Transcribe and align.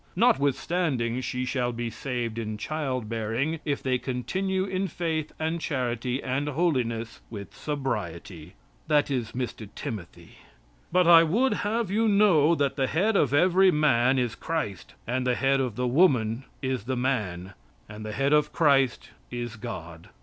Notwithstanding 0.15 1.21
she 1.21 1.45
shall 1.45 1.71
be 1.71 1.91
saved 1.91 2.39
in 2.39 2.57
child 2.57 3.07
bearing 3.07 3.59
if 3.63 3.83
they 3.83 3.99
continue 3.99 4.65
in 4.65 4.87
faith 4.87 5.31
and 5.37 5.61
charity 5.61 6.23
and 6.23 6.49
holiness 6.49 7.21
with 7.29 7.55
sobriety." 7.55 8.55
(That 8.87 9.11
is 9.11 9.33
Mr. 9.33 9.69
Timothy.) 9.75 10.39
"But 10.91 11.07
I 11.07 11.21
would 11.21 11.53
have 11.53 11.91
you 11.91 12.07
know 12.07 12.55
that 12.55 12.77
the 12.77 12.87
head 12.87 13.15
of 13.15 13.31
every 13.31 13.69
man 13.69 14.17
is 14.17 14.33
Christ, 14.33 14.95
and 15.05 15.27
the 15.27 15.35
head 15.35 15.59
of 15.59 15.75
the 15.75 15.85
woman 15.87 16.45
is 16.63 16.85
the 16.85 16.97
man, 16.97 17.53
and 17.87 18.03
the 18.03 18.11
head 18.13 18.33
of 18.33 18.51
Christ 18.51 19.11
is 19.29 19.55
God." 19.55 20.09